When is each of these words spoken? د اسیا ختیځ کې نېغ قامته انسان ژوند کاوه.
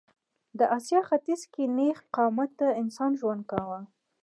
د 0.59 0.59
اسیا 0.77 0.99
ختیځ 1.09 1.41
کې 1.53 1.63
نېغ 1.77 1.97
قامته 2.15 2.67
انسان 2.81 3.11
ژوند 3.19 3.41
کاوه. 3.51 3.79